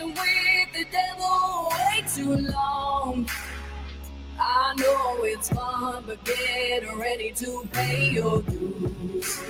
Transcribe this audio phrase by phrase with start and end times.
[0.00, 3.28] messing with the devil way too long.
[4.38, 9.42] I know it's fun, but get ready to pay your dues.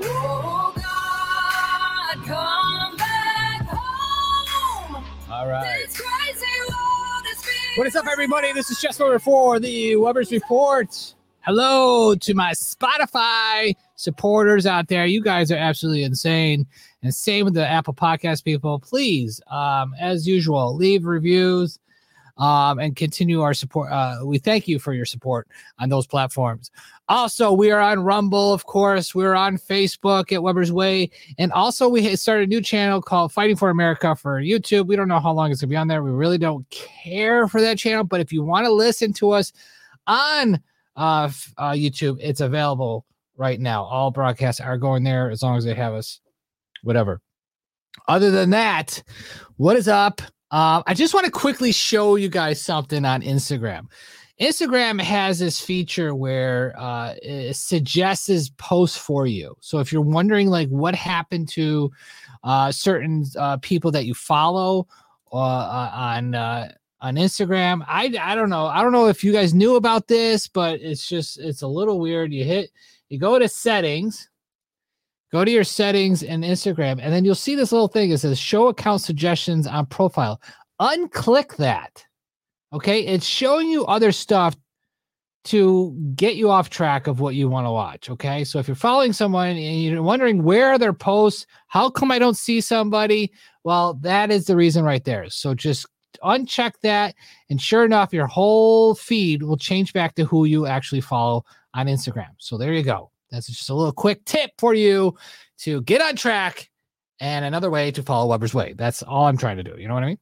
[0.00, 5.04] Oh God, come back home.
[5.30, 5.86] All right.
[5.86, 7.44] This crazy world is
[7.76, 8.52] What is up, everybody?
[8.52, 11.14] This is Jess Weber for the Weberz Report.
[11.40, 15.06] Hello to my Spotify supporters out there.
[15.06, 16.66] You guys are absolutely insane.
[17.02, 18.78] And same with the Apple Podcast people.
[18.78, 21.78] Please, um, as usual, leave reviews
[22.38, 23.92] um, and continue our support.
[23.92, 26.70] Uh, we thank you for your support on those platforms.
[27.08, 29.14] Also, we are on Rumble, of course.
[29.14, 31.10] We're on Facebook at Weberz Way.
[31.38, 34.86] And also, we started a new channel called Fighting for America for YouTube.
[34.86, 36.02] We don't know how long it's going to be on there.
[36.02, 38.04] We really don't care for that channel.
[38.04, 39.52] But if you want to listen to us
[40.06, 40.60] on
[40.96, 43.04] uh, uh, YouTube, it's available
[43.36, 43.84] right now.
[43.84, 46.20] All broadcasts are going there as long as they have us,
[46.82, 47.20] whatever.
[48.08, 49.02] Other than that,
[49.56, 50.22] what is up?
[50.50, 53.86] Uh, I just want to quickly show you guys something on Instagram.
[54.40, 59.54] Instagram has this feature where uh, it suggests posts for you.
[59.60, 61.90] So if you're wondering like what happened to
[62.42, 64.88] uh, certain uh, people that you follow
[65.32, 68.66] uh, uh, on on Instagram, I I don't know.
[68.66, 72.00] I don't know if you guys knew about this, but it's just it's a little
[72.00, 72.32] weird.
[72.32, 72.70] You hit
[73.10, 74.28] you go to settings,
[75.32, 78.10] go to your settings in Instagram, and then you'll see this little thing.
[78.10, 80.40] It says show account suggestions on profile.
[80.80, 82.04] Unclick that.
[82.72, 84.56] Okay, it's showing you other stuff
[85.44, 88.08] to get you off track of what you want to watch.
[88.10, 92.10] Okay, so if you're following someone and you're wondering where are their posts, how come
[92.10, 93.32] I don't see somebody?
[93.64, 95.28] Well, that is the reason right there.
[95.30, 95.86] So just
[96.22, 97.14] uncheck that,
[97.50, 101.86] and sure enough, your whole feed will change back to who you actually follow on
[101.86, 102.30] Instagram.
[102.38, 103.11] So there you go.
[103.32, 105.16] That's just a little quick tip for you
[105.60, 106.70] to get on track
[107.18, 108.74] and another way to follow Weberz Way.
[108.74, 109.74] That's all I'm trying to do.
[109.78, 110.18] You know what I mean?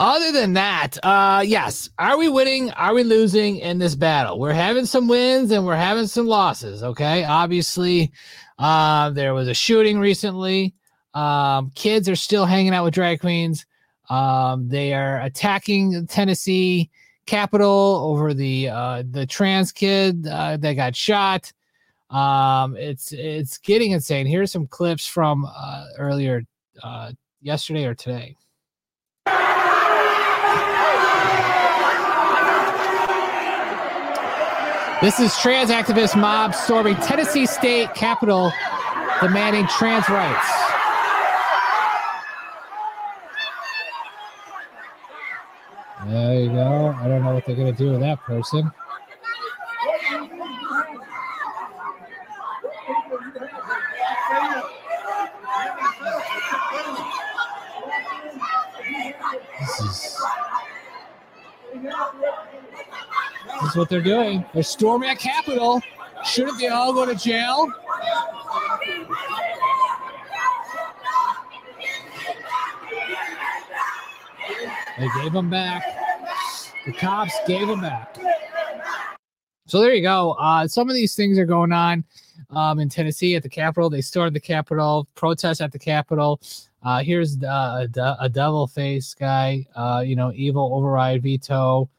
[0.00, 2.70] Other than that, uh, yes, are we winning?
[2.72, 4.38] Are we losing in this battle?
[4.38, 6.82] We're having some wins and we're having some losses.
[6.82, 8.12] Okay, obviously,
[8.58, 10.74] uh, there was a shooting recently.
[11.14, 13.66] Um, kids are still hanging out with drag queens.
[14.08, 16.90] Um, they are attacking Tennessee
[17.28, 21.52] Capitol over the uh, the trans kid uh, that got shot.
[22.08, 24.26] Um, it's it's getting insane.
[24.26, 26.42] Here's some clips from uh, earlier
[26.82, 27.12] uh,
[27.42, 28.34] yesterday or today.
[35.02, 38.50] This is trans activist mob storming Tennessee State Capitol,
[39.20, 40.77] demanding trans rights.
[46.08, 46.96] There you go.
[46.98, 48.72] I don't know what they're gonna do with that person.
[59.60, 60.16] This is
[63.60, 64.46] this is what they're doing.
[64.54, 65.82] They're storming a Capitol.
[66.24, 67.70] Shouldn't they all go to jail?
[74.98, 75.87] They gave them back.
[76.88, 78.16] The cops gave them back.
[79.66, 80.30] So there you go.
[80.38, 82.02] Uh, some of these things are going on
[82.48, 83.90] um, in Tennessee at the Capitol.
[83.90, 86.40] They stormed the Capitol, protests at the Capitol.
[86.82, 91.90] Uh, here's uh, a, a devil face guy, uh, you know, evil override veto.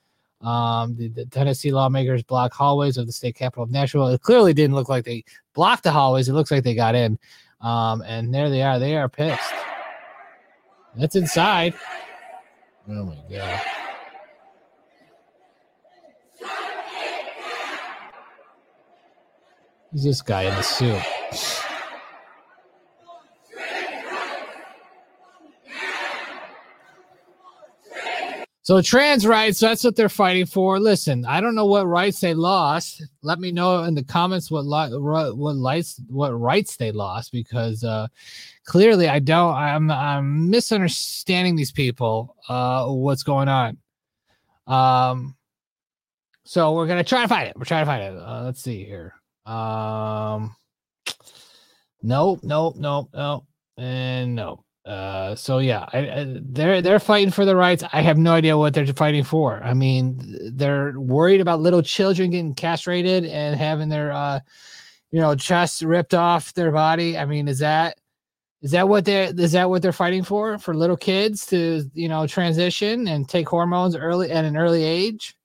[0.41, 4.07] Um, the, the Tennessee lawmakers block hallways of the state capitol of Nashville.
[4.07, 5.23] It clearly didn't look like they
[5.53, 6.29] blocked the hallways.
[6.29, 7.19] It looks like they got in.
[7.61, 8.79] Um, and there they are.
[8.79, 9.53] They are pissed.
[10.95, 11.75] That's inside.
[12.87, 13.61] Oh my god.
[19.91, 21.01] Who's this guy in the suit?
[28.61, 30.79] So trans rights, that's what they're fighting for.
[30.79, 33.03] Listen, I don't know what rights they lost.
[33.23, 37.83] Let me know in the comments what li- what rights what rights they lost because
[37.83, 38.05] uh
[38.65, 43.79] clearly I don't I'm I'm misunderstanding these people uh what's going on.
[44.67, 45.35] Um
[46.43, 47.55] so we're going to try to find it.
[47.55, 48.19] We're trying to find it.
[48.19, 49.18] Uh, let's see here.
[49.49, 50.55] Um
[52.01, 53.45] Nope, nope, nope, nope.
[53.77, 54.63] And nope.
[54.85, 57.83] Uh, so yeah, I, I, they're they're fighting for the rights.
[57.93, 59.61] I have no idea what they're fighting for.
[59.63, 60.19] I mean,
[60.55, 64.39] they're worried about little children getting castrated and having their uh,
[65.11, 67.17] you know, chest ripped off their body.
[67.17, 67.97] I mean, is that
[68.61, 70.57] is that what they is that what they're fighting for?
[70.57, 75.35] For little kids to you know transition and take hormones early at an early age?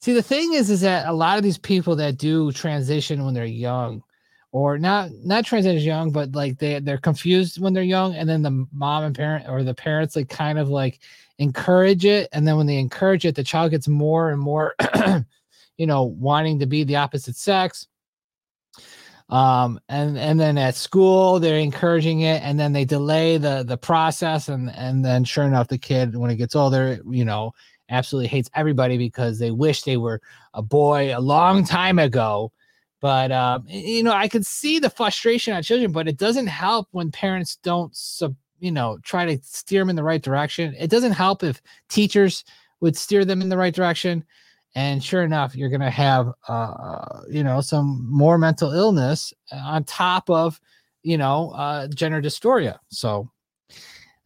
[0.00, 3.34] See, the thing is, is that a lot of these people that do transition when
[3.34, 4.02] they're young
[4.52, 8.42] or not not transition young, but like they they're confused when they're young, and then
[8.42, 11.00] the mom and parent or the parents like kind of like
[11.38, 14.74] encourage it, and then when they encourage it, the child gets more and more,
[15.76, 17.86] you know, wanting to be the opposite sex.
[19.28, 23.76] Um, and and then at school they're encouraging it, and then they delay the the
[23.76, 27.52] process, and and then sure enough, the kid when it gets older, you know,
[27.90, 30.20] absolutely hates everybody because they wish they were
[30.54, 32.52] a boy a long time ago
[33.00, 36.88] but um, you know, I could see the frustration on children, but it doesn't help
[36.92, 40.74] when parents don't sub, you know, try to steer them in the right direction.
[40.78, 42.44] It doesn't help if teachers
[42.80, 44.24] would steer them in the right direction.
[44.74, 49.82] And sure enough, you're going to have, uh, you know, some more mental illness on
[49.84, 50.60] top of,
[51.02, 52.78] you know, uh, gender dysphoria.
[52.90, 53.30] So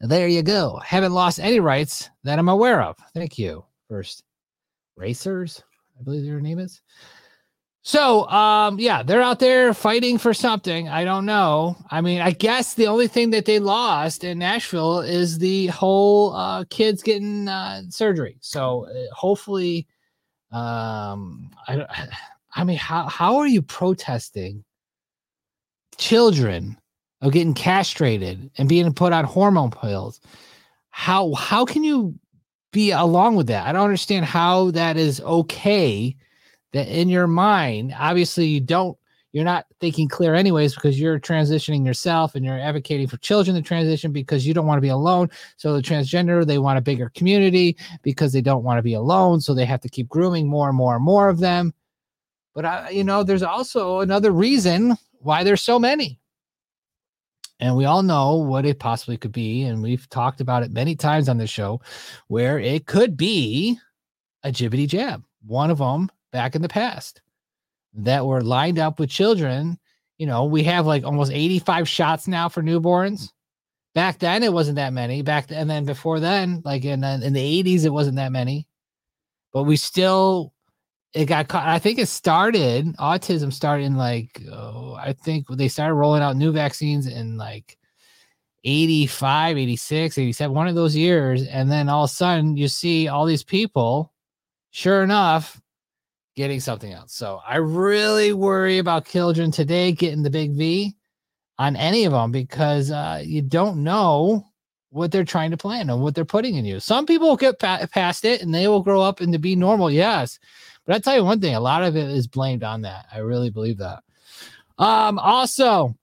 [0.07, 0.81] there you go.
[0.85, 2.97] Haven't lost any rights that I'm aware of.
[3.15, 3.65] Thank you.
[3.89, 4.25] First,
[4.97, 5.63] racers,
[5.99, 6.81] I believe their name is.
[7.87, 10.89] So, um, yeah, they're out there fighting for something.
[10.89, 11.77] I don't know.
[11.91, 16.35] I mean, I guess the only thing that they lost in Nashville is the whole
[16.35, 18.39] uh, kids getting uh, surgery.
[18.41, 19.87] So, uh, hopefully,
[20.51, 22.09] um, I,
[22.57, 24.65] I mean, how how are you protesting
[25.99, 26.79] children
[27.25, 30.21] of getting castrated and being put on hormone pills?
[30.91, 32.15] How how can you
[32.75, 33.67] be along with that?
[33.67, 36.15] I don't understand how that is okay
[36.75, 38.99] that in your mind, obviously you don't,
[39.33, 43.63] you're not thinking clear anyways because you're transitioning yourself and you're advocating for children to
[43.63, 45.31] transition because you don't want to be alone.
[45.57, 49.41] So the transgender, they want a bigger community because they don't want to be alone.
[49.41, 51.73] So they have to keep grooming more and more and more of them.
[52.55, 56.19] But I, you know, there's also another reason why there's so many.
[57.61, 59.63] And we all know what it possibly could be.
[59.63, 61.81] And we've talked about it many times on the show
[62.29, 63.79] where it could be
[64.43, 65.25] a jibbity jab.
[65.47, 67.23] One of them back in the past
[67.95, 69.79] that were lined up with children.
[70.19, 73.31] You know, we have like almost 85 shots now for newborns.
[73.95, 75.23] Back then, it wasn't that many.
[75.23, 78.67] Back then, and then before then, like in in the 80s, it wasn't that many.
[79.53, 80.53] But we still,
[81.15, 81.67] it got caught.
[81.67, 86.37] I think it started, autism started in like, oh, I think they started rolling out
[86.37, 87.79] new vaccines in like
[88.65, 91.47] 85, 86, 87, one of those years.
[91.47, 94.13] And then all of a sudden, you see all these people,
[94.71, 95.61] sure enough,
[96.35, 97.15] getting something else.
[97.15, 100.97] So I really worry about children today getting the big V
[101.59, 104.45] on any of them because uh, you don't know
[104.91, 106.81] what they're trying to plan and what they're putting in you.
[106.81, 109.91] Some people get pa- past it and they will grow up and to be normal.
[109.91, 110.39] Yes.
[110.87, 113.07] But I tell you one thing, a lot of it is blamed on that.
[113.13, 114.03] I really believe that.
[114.79, 115.97] Um, also,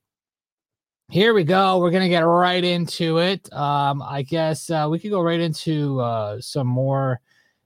[1.08, 1.78] here we go.
[1.78, 3.52] We're gonna get right into it.
[3.52, 7.20] Um, I guess uh, we could go right into uh, some more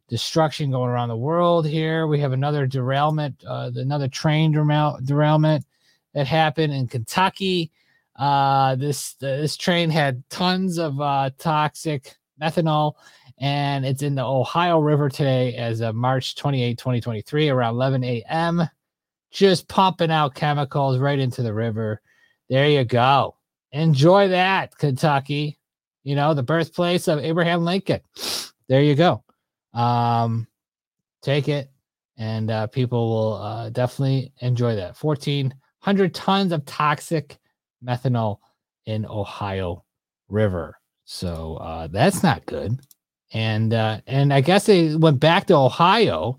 [0.08, 2.06] destruction going around the world here.
[2.06, 5.64] We have another derailment, uh, another train derail- derailment
[6.14, 7.70] that happened in Kentucky.
[8.16, 12.94] Uh, this this train had tons of uh, toxic methanol,
[13.38, 18.68] and it's in the Ohio River today as of March 28, 2023, around 11 a.m.
[19.30, 22.00] Just pumping out chemicals right into the river.
[22.48, 23.36] There you go.
[23.72, 25.58] Enjoy that, Kentucky.
[26.04, 28.00] You know, the birthplace of Abraham Lincoln.
[28.68, 29.22] There you go
[29.76, 30.48] um,
[31.22, 31.70] take it,
[32.16, 35.00] and uh, people will uh, definitely enjoy that.
[35.00, 37.38] 1,400 tons of toxic
[37.84, 38.38] methanol
[38.86, 39.84] in Ohio
[40.28, 40.78] River.
[41.04, 42.80] So uh, that's not good.
[43.32, 46.38] And uh, and I guess they went back to Ohio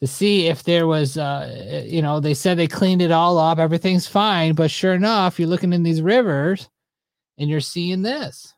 [0.00, 3.58] to see if there was, uh, you know, they said they cleaned it all up,
[3.58, 4.54] everything's fine.
[4.54, 6.68] But sure enough, you're looking in these rivers,
[7.38, 8.54] and you're seeing this.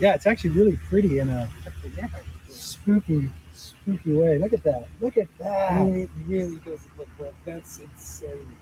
[0.00, 1.48] Yeah, it's actually really pretty in a
[2.48, 4.38] spooky, spooky way.
[4.38, 4.88] Look at that.
[5.00, 5.86] Look at that.
[5.86, 8.56] It really doesn't look like that's insane.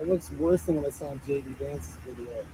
[0.00, 2.44] It looks worse than what I saw JD Vance's video.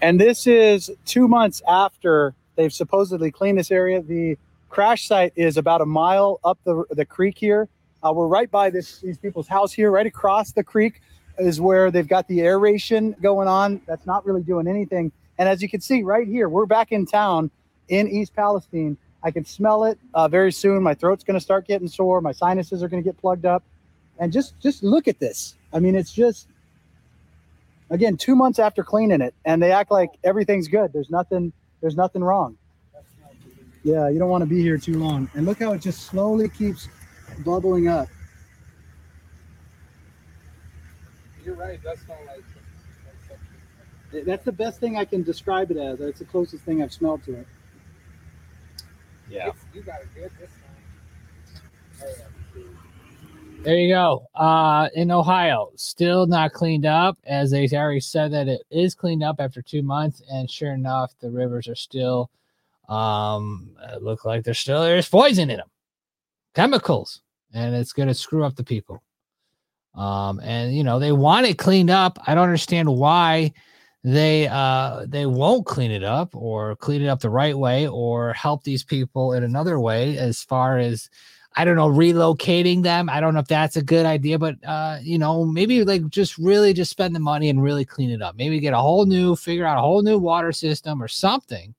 [0.00, 4.00] And this is two months after they've supposedly cleaned this area.
[4.00, 4.38] The
[4.70, 7.68] crash site is about a mile up the, the creek here.
[8.02, 11.02] Uh, we're right by this these people's house here, right across the creek
[11.38, 13.80] is where they've got the aeration going on.
[13.86, 15.12] That's not really doing anything.
[15.38, 17.50] And as you can see right here, we're back in town
[17.88, 18.96] in East Palestine.
[19.22, 20.82] I can smell it uh, very soon.
[20.82, 22.20] My throat's going to start getting sore.
[22.20, 23.62] My sinuses are going to get plugged up.
[24.18, 25.54] And just just look at this.
[25.72, 26.48] I mean, it's just
[27.90, 30.92] again two months after cleaning it, and they act like everything's good.
[30.92, 31.52] There's nothing.
[31.80, 32.56] There's nothing wrong.
[33.84, 35.28] Yeah, you don't want to be here too long.
[35.34, 36.88] And look how it just slowly keeps
[37.44, 38.08] bubbling up.
[41.44, 41.80] You're right.
[41.82, 42.44] That's not like.
[44.26, 45.98] That's the best thing I can describe it as.
[45.98, 47.46] That's the closest thing I've smelled to it.
[49.28, 49.48] Yeah.
[49.48, 50.50] It's- You got it good this
[52.00, 52.31] time.
[53.62, 54.26] There you go.
[54.34, 59.22] Uh, in Ohio, still not cleaned up, as they already said that it is cleaned
[59.22, 62.28] up after two months, and sure enough, the rivers are still
[62.88, 65.70] um look like there's still there's poison in them,
[66.56, 67.22] chemicals,
[67.54, 69.00] and it's gonna screw up the people.
[69.94, 72.18] Um, and you know they want it cleaned up.
[72.26, 73.52] I don't understand why
[74.02, 78.32] they uh they won't clean it up or clean it up the right way or
[78.32, 81.08] help these people in another way as far as
[81.54, 83.10] I don't know, relocating them.
[83.10, 86.38] I don't know if that's a good idea, but uh, you know, maybe like just
[86.38, 88.36] really just spend the money and really clean it up.
[88.36, 91.74] Maybe get a whole new, figure out a whole new water system or something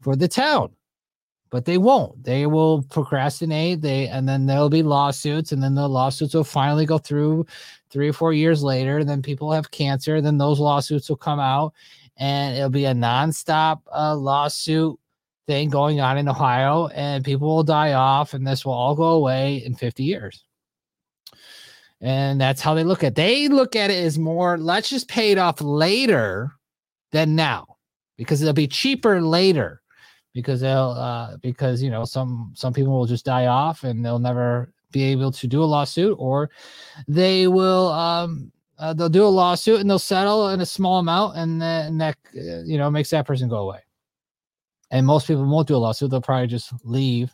[0.00, 0.70] for the town.
[1.50, 2.24] But they won't.
[2.24, 3.80] They will procrastinate.
[3.80, 7.46] They and then there'll be lawsuits, and then the lawsuits will finally go through
[7.90, 8.98] three or four years later.
[8.98, 10.20] And Then people have cancer.
[10.20, 11.72] Then those lawsuits will come out,
[12.16, 14.98] and it'll be a nonstop uh, lawsuit
[15.46, 19.10] thing going on in Ohio, and people will die off, and this will all go
[19.10, 20.44] away in 50 years.
[22.00, 23.14] And that's how they look at it.
[23.14, 26.52] They look at it as more, let's just pay it off later
[27.12, 27.76] than now
[28.16, 29.82] because it'll be cheaper later
[30.34, 34.18] because they'll uh because you know some some people will just die off and they'll
[34.18, 36.50] never be able to do a lawsuit or
[37.08, 41.36] they will um uh, they'll do a lawsuit and they'll settle in a small amount
[41.38, 43.80] and then that you know makes that person go away
[44.90, 46.10] and most people won't do a lawsuit.
[46.10, 47.32] They'll probably just leave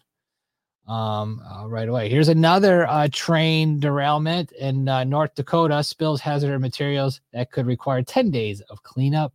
[0.88, 2.08] um uh, right away.
[2.08, 5.82] Here's another uh train derailment in uh, north dakota.
[5.84, 9.32] Spills hazardous materials that could require 10 days of cleanup.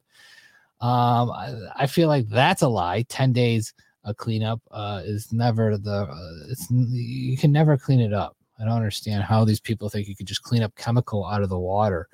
[0.82, 3.04] Um i, I feel like that's a lie.
[3.04, 8.14] 10 days of cleanup uh is never the uh, it's you can never clean it
[8.14, 8.36] up.
[8.60, 11.50] I don't understand how these people think you could just clean up chemical out of
[11.50, 12.10] the water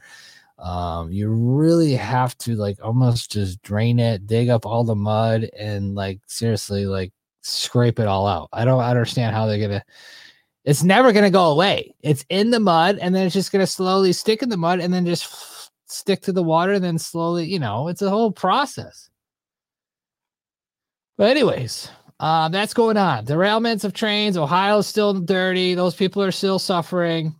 [0.60, 5.50] um you really have to like almost just drain it dig up all the mud
[5.58, 7.12] and like seriously like
[7.44, 8.50] scrape it all out.
[8.54, 9.84] I don't understand how they're gonna
[10.66, 11.94] it's never gonna go away.
[12.02, 14.94] It's in the mud and then it's just gonna slowly stick in the mud and
[14.94, 18.32] then just f- stick to the water and then slowly you know it's a whole
[18.32, 19.10] process.
[21.18, 23.26] But anyways um that's going on.
[23.26, 27.36] Derailments of trains ohio's still dirty those people are still suffering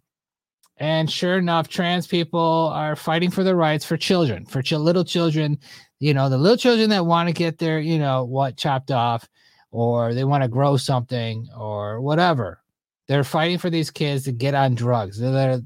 [0.84, 5.06] and sure enough, trans people are fighting for their rights for children, for ch- little
[5.06, 5.58] children,
[6.00, 9.26] you know, the little children that want to get their, you know, what chopped off
[9.72, 12.60] or they want to grow something or whatever.
[13.08, 15.18] They're fighting for these kids to get on drugs.
[15.18, 15.62] They're-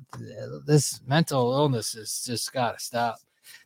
[0.67, 3.17] this mental illness is just got to stop.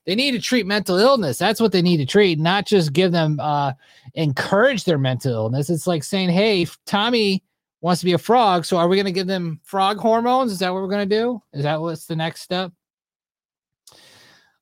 [0.06, 1.38] They need to treat mental illness.
[1.38, 3.74] That's what they need to treat, not just give them, uh,
[4.14, 5.70] encourage their mental illness.
[5.70, 7.44] It's like saying, hey, Tommy
[7.82, 8.66] wants to be a frog.
[8.66, 10.52] So are we going to give them frog hormones?
[10.52, 11.42] Is that what we're going to do?
[11.54, 12.72] Is that what's the next step?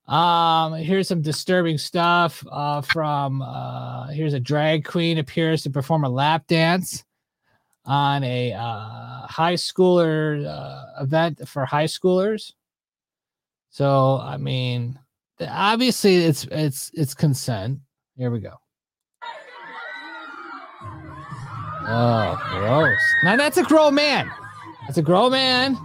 [0.08, 6.02] Um, here's some disturbing stuff uh, from uh, here's a drag queen appears to perform
[6.02, 7.04] a lap dance
[7.84, 12.54] on a uh, high schooler uh, event for high schoolers.
[13.68, 14.98] So I mean,
[15.40, 17.78] obviously it's it's it's consent.
[18.16, 18.54] Here we go.
[21.92, 23.00] Oh, gross.
[23.24, 24.30] Now that's a grown man.
[24.86, 25.76] That's a grown man.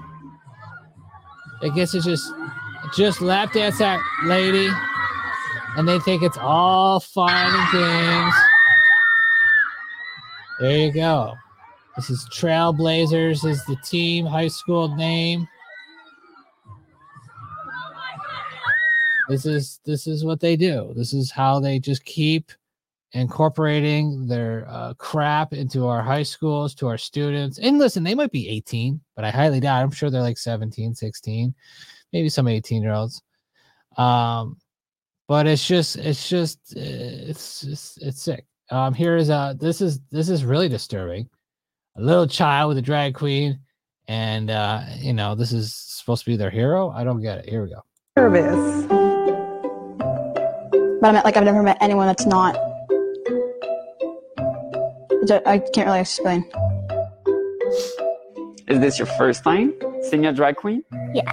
[1.63, 2.31] I guess it's just
[2.95, 4.69] just lap dance that lady.
[5.77, 8.33] And they think it's all fun and games.
[10.59, 11.33] There you go.
[11.95, 15.47] This is Trailblazers is the team high school name.
[19.27, 20.93] This is this is what they do.
[20.95, 22.51] This is how they just keep
[23.15, 27.57] incorporating their uh, crap into our high schools to our students.
[27.57, 30.93] And listen they might be 18 but i highly doubt i'm sure they're like 17
[30.93, 31.55] 16
[32.13, 33.22] maybe some 18 year olds
[33.98, 34.57] um
[35.27, 38.45] but it's just it's just uh, it's just it's sick.
[38.69, 41.29] Um here is uh this is this is really disturbing.
[41.98, 43.60] A little child with a drag queen
[44.07, 46.89] and uh you know this is supposed to be their hero?
[46.91, 47.50] I don't get it.
[47.50, 47.84] Here we go.
[48.17, 48.86] Nervous.
[51.01, 52.75] But I meant like I've never met anyone that's not.
[55.32, 56.46] I can't really explain.
[58.67, 60.84] Is this your first time seeing a drag queen?
[61.13, 61.32] Yeah.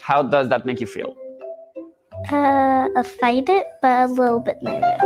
[0.00, 1.16] How does that make you feel?
[2.30, 5.02] Uh, excited, but a little bit nervous.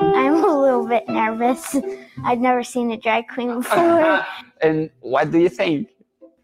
[0.00, 1.76] I'm a little bit nervous.
[2.24, 4.26] I've never seen a drag queen before.
[4.60, 5.88] and what do you think?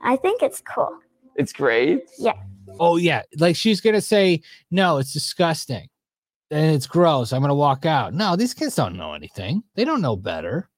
[0.01, 0.99] I think it's cool.
[1.37, 2.11] It's great.
[2.19, 2.35] Yeah.
[2.81, 5.89] Oh yeah, like she's gonna say, no, it's disgusting,
[6.53, 7.33] and it's gross.
[7.33, 8.13] I'm gonna walk out.
[8.13, 9.63] No, these kids don't know anything.
[9.75, 10.69] They don't know better.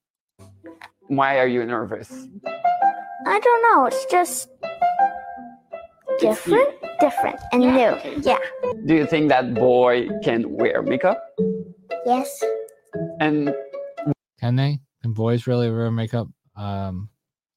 [1.08, 2.10] Why are you nervous?
[3.26, 3.86] I don't know.
[3.86, 4.48] It's just
[6.20, 6.68] different,
[7.00, 8.22] different, and new.
[8.22, 8.38] Yeah.
[8.86, 11.22] Do you think that boy can wear makeup?
[12.06, 12.42] Yes.
[13.20, 13.54] And
[14.38, 14.78] Can they?
[15.02, 16.28] Can boys really wear makeup?
[16.56, 17.08] Um,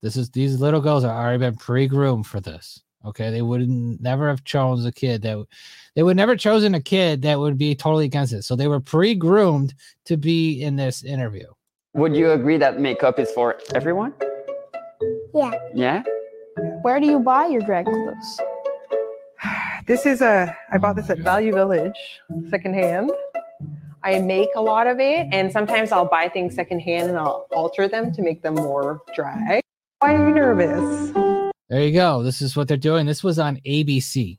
[0.01, 2.81] this is these little girls are already been pre-groomed for this.
[3.07, 5.47] Okay, they would never have chosen a kid that w-
[5.95, 8.43] they would never chosen a kid that would be totally against it.
[8.43, 9.73] So they were pre-groomed
[10.05, 11.47] to be in this interview.
[11.93, 14.13] would you agree that makeup is for everyone?
[15.33, 15.51] Yeah.
[15.73, 16.03] Yeah.
[16.81, 18.39] Where do you buy your drag clothes?
[19.87, 23.09] This is a, I bought this at Value Village secondhand.
[24.03, 27.87] I make a lot of it, and sometimes I'll buy things secondhand and I'll alter
[27.87, 29.61] them to make them more drag.
[29.99, 31.26] Why are you nervous?
[31.69, 32.23] There you go.
[32.23, 33.05] This is what they're doing.
[33.05, 34.37] This was on ABC,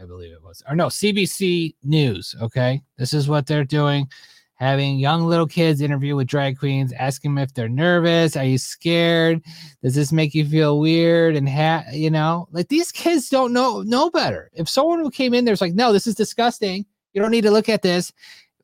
[0.00, 2.36] I believe it was, or no, CBC News.
[2.40, 2.80] Okay.
[2.96, 4.08] This is what they're doing.
[4.54, 8.36] Having young little kids interview with drag queens, asking them if they're nervous.
[8.36, 9.42] Are you scared?
[9.82, 11.36] Does this make you feel weird?
[11.36, 14.50] And ha- you know, like these kids don't know know better.
[14.52, 16.86] If someone who came in there's like, no, this is disgusting.
[17.12, 18.12] You don't need to look at this.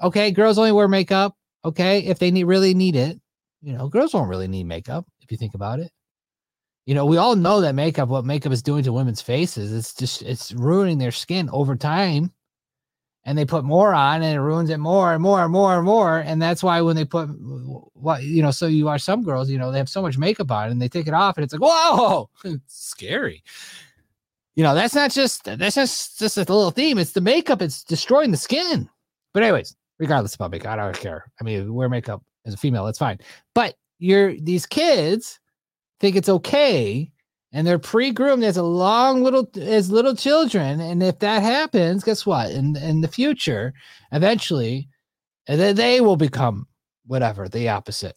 [0.02, 1.36] Okay, girls only wear makeup.
[1.64, 3.20] Okay, if they need really need it,
[3.62, 5.90] you know, girls don't really need makeup if you think about it
[6.86, 9.94] you know we all know that makeup what makeup is doing to women's faces it's
[9.94, 12.32] just it's ruining their skin over time.
[13.26, 15.84] And they put more on and it ruins it more and more and more and
[15.86, 16.18] more.
[16.18, 17.30] And that's why when they put
[17.94, 20.50] what you know so you are some girls you know they have so much makeup
[20.50, 22.28] on and they take it off and it's like whoa!
[22.44, 23.42] It's scary.
[24.56, 27.82] You know that's not just that's just just a little theme it's the makeup it's
[27.82, 28.90] destroying the skin.
[29.32, 31.24] But anyways regardless about makeup i don't care.
[31.40, 33.18] I mean wear makeup as a female that's fine.
[33.54, 35.40] But you're these kids
[36.04, 37.10] think it's okay
[37.52, 42.26] and they're pre-groomed as a long little as little children and if that happens guess
[42.26, 42.50] what?
[42.50, 43.72] In in the future
[44.12, 44.86] eventually
[45.48, 46.66] eh, then they will become
[47.06, 48.16] whatever the opposite.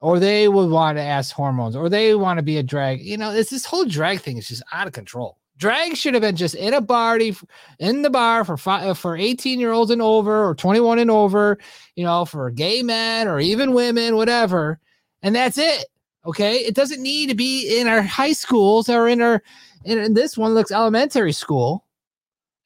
[0.00, 3.16] Or they will want to ask hormones or they want to be a drag you
[3.16, 5.38] know it's this whole drag thing is just out of control.
[5.58, 7.36] Drag should have been just in a party
[7.80, 11.10] in the bar for five, eh, for 18 year olds and over or 21 and
[11.10, 11.56] over
[11.94, 14.80] you know for gay men or even women whatever
[15.22, 15.84] and that's it
[16.28, 19.42] Okay, it doesn't need to be in our high schools or in our.
[19.84, 21.86] In, this one looks elementary school.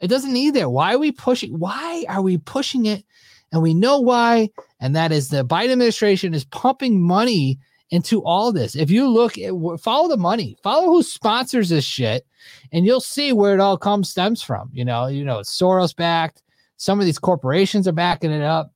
[0.00, 0.72] It doesn't need that.
[0.72, 1.56] Why are we pushing?
[1.60, 3.04] Why are we pushing it?
[3.52, 4.50] And we know why.
[4.80, 7.60] And that is the Biden administration is pumping money
[7.90, 8.74] into all this.
[8.74, 12.26] If you look at follow the money, follow who sponsors this shit,
[12.72, 14.70] and you'll see where it all comes stems from.
[14.72, 16.42] You know, you know, Soros backed.
[16.78, 18.72] Some of these corporations are backing it up.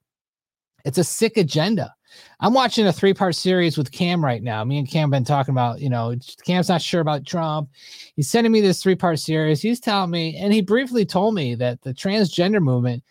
[0.84, 1.95] It's a sick agenda.
[2.40, 4.64] I'm watching a three part series with Cam right now.
[4.64, 6.14] Me and Cam been talking about, you know,
[6.44, 7.70] Cam's not sure about Trump.
[8.14, 9.62] He's sending me this three part series.
[9.62, 13.02] He's telling me, and he briefly told me that the transgender movement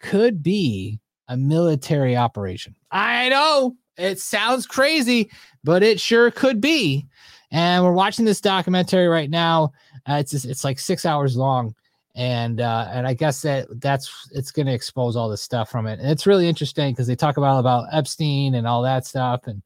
[0.00, 2.74] could be a military operation.
[2.90, 5.30] I know it sounds crazy,
[5.62, 7.06] but it sure could be.
[7.52, 9.72] And we're watching this documentary right now.
[10.08, 11.74] Uh, it's just, it's like six hours long
[12.16, 15.86] and uh and i guess that that's it's going to expose all this stuff from
[15.86, 19.46] it and it's really interesting because they talk about about epstein and all that stuff
[19.46, 19.62] and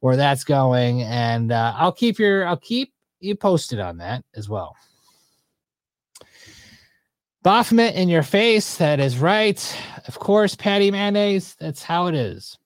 [0.00, 4.48] where that's going and uh i'll keep your i'll keep you posted on that as
[4.48, 4.74] well
[7.42, 8.76] Baphomet in your face.
[8.76, 9.78] That is right.
[10.06, 11.56] Of course, Patty Mayonnaise.
[11.58, 12.56] That's how it is.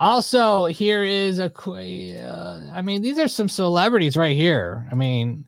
[0.00, 1.46] Also, here is a.
[1.46, 4.88] Uh, I mean, these are some celebrities right here.
[4.90, 5.44] I mean,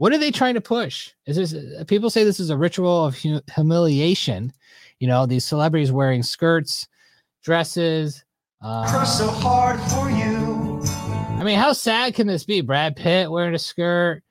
[0.00, 1.12] what are they trying to push?
[1.26, 4.50] Is this uh, people say this is a ritual of hu- humiliation?
[4.98, 6.88] You know, these celebrities wearing skirts,
[7.44, 8.24] dresses.
[8.62, 10.82] Uh, so hard for you.
[11.38, 12.62] I mean, how sad can this be?
[12.62, 14.22] Brad Pitt wearing a skirt,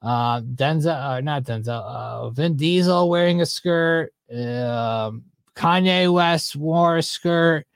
[0.00, 5.24] uh, Denzel, uh, not Denzel, uh, Vin Diesel wearing a skirt, um,
[5.56, 7.66] Kanye West wore a skirt.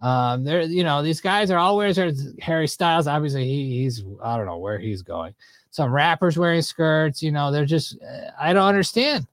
[0.00, 1.94] Um, there, you know, these guys are all wearing
[2.40, 3.06] Harry Styles.
[3.06, 5.32] Obviously, he, he's I don't know where he's going.
[5.72, 7.22] Some rappers wearing skirts.
[7.22, 9.26] You know, they're just uh, I don't understand.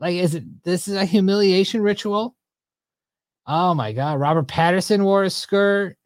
[0.00, 2.34] Like, is it this is a humiliation ritual?
[3.46, 5.96] Oh my God, Robert Pattinson wore a skirt.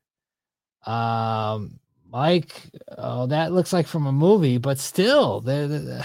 [0.87, 1.79] Um,
[2.11, 2.63] Mike,
[2.97, 6.05] oh, that looks like from a movie, but still, they're, they're-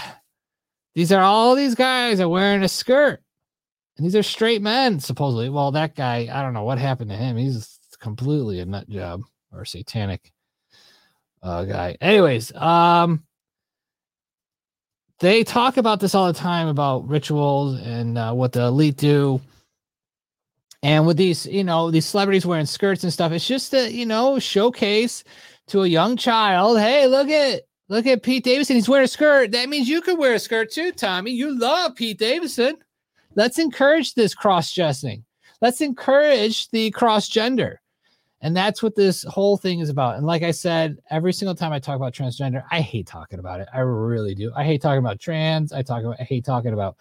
[0.94, 3.22] these are all these guys are wearing a skirt,
[3.96, 5.48] and these are straight men supposedly.
[5.48, 7.38] Well, that guy, I don't know what happened to him.
[7.38, 10.30] He's completely a nut job or satanic
[11.42, 11.96] uh, guy.
[12.02, 13.22] Anyways, um,
[15.22, 19.40] they talk about this all the time about rituals and uh, what the elite do.
[20.82, 24.04] And with these, you know, these celebrities wearing skirts and stuff, it's just a, you
[24.04, 25.22] know, showcase
[25.68, 26.80] to a young child.
[26.80, 28.74] Hey, look at look at Pete Davidson.
[28.74, 29.52] He's wearing a skirt.
[29.52, 31.30] That means you could wear a skirt too, Tommy.
[31.30, 32.78] You love Pete Davidson.
[33.36, 35.24] Let's encourage this cross dressing.
[35.60, 37.80] Let's encourage the cross gender.
[38.42, 40.16] And that's what this whole thing is about.
[40.16, 43.60] And like I said, every single time I talk about transgender, I hate talking about
[43.60, 43.68] it.
[43.72, 44.52] I really do.
[44.56, 45.72] I hate talking about trans.
[45.72, 46.96] I talk about I hate talking about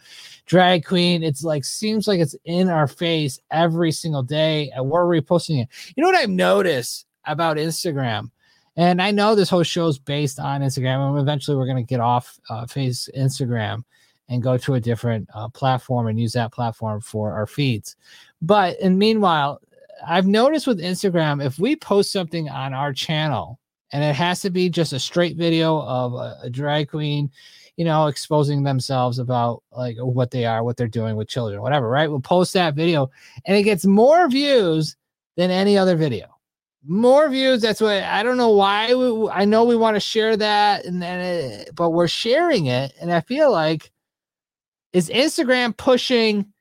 [0.46, 1.24] drag queen.
[1.24, 4.70] It's like seems like it's in our face every single day.
[4.70, 5.70] And we're reposting it.
[5.96, 8.30] You know what I've noticed about Instagram?
[8.78, 12.00] And I know this whole show is based on Instagram, and eventually we're to get
[12.00, 13.84] off uh, face Instagram
[14.30, 17.98] and go to a different uh, platform and use that platform for our feeds.
[18.42, 19.60] But and meanwhile,
[20.06, 23.60] I've noticed with Instagram, if we post something on our channel
[23.92, 27.30] and it has to be just a straight video of a, a drag queen,
[27.78, 31.90] you know, exposing themselves about like what they are, what they're doing with children, whatever,
[31.90, 32.10] right?
[32.10, 33.10] We'll post that video
[33.46, 34.96] and it gets more views
[35.38, 36.28] than any other video.
[36.84, 37.62] More views.
[37.62, 38.94] That's what I don't know why.
[38.96, 43.14] We, I know we want to share that, and then, but we're sharing it, and
[43.14, 43.92] I feel like
[44.92, 46.52] is Instagram pushing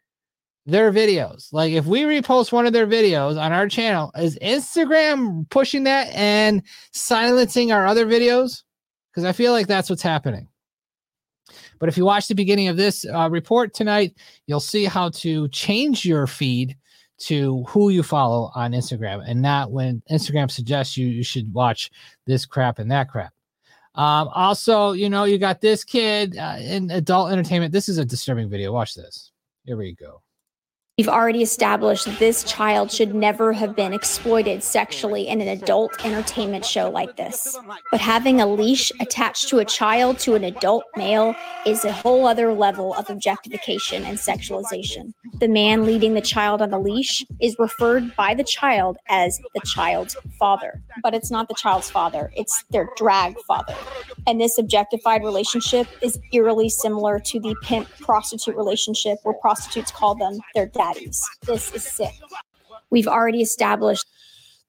[0.70, 1.52] their videos.
[1.52, 6.08] Like if we repost one of their videos on our channel, is Instagram pushing that
[6.14, 8.62] and silencing our other videos?
[9.10, 10.48] Because I feel like that's what's happening.
[11.78, 14.14] But if you watch the beginning of this uh, report tonight,
[14.46, 16.76] you'll see how to change your feed
[17.20, 21.90] to who you follow on Instagram and not when Instagram suggests you you should watch
[22.26, 23.32] this crap and that crap.
[23.94, 27.72] Um, also, you know, you got this kid uh, in adult entertainment.
[27.72, 28.72] This is a disturbing video.
[28.72, 29.32] Watch this.
[29.64, 30.22] Here we go.
[31.00, 36.62] We've already established this child should never have been exploited sexually in an adult entertainment
[36.62, 37.56] show like this.
[37.90, 41.34] But having a leash attached to a child to an adult male
[41.64, 45.14] is a whole other level of objectification and sexualization.
[45.38, 49.62] The man leading the child on the leash is referred by the child as the
[49.64, 50.82] child's father.
[51.02, 53.74] But it's not the child's father, it's their drag father.
[54.26, 60.14] And this objectified relationship is eerily similar to the pimp prostitute relationship where prostitutes call
[60.14, 60.66] them their
[61.46, 62.14] This is sick.
[62.90, 64.06] We've already established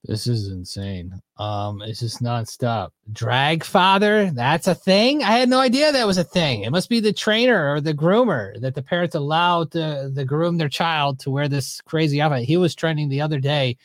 [0.03, 1.21] This is insane.
[1.37, 2.89] Um, it's just nonstop.
[3.11, 5.23] Drag father, that's a thing.
[5.23, 6.63] I had no idea that was a thing.
[6.63, 10.57] It must be the trainer or the groomer that the parents allowed to the groom
[10.57, 12.45] their child to wear this crazy outfit.
[12.45, 13.77] He was trending the other day